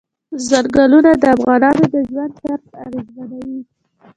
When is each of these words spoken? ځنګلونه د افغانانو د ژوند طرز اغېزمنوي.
ځنګلونه 0.47 1.11
د 1.21 1.23
افغانانو 1.35 1.83
د 1.93 1.95
ژوند 2.09 2.31
طرز 2.41 2.65
اغېزمنوي. 2.85 3.59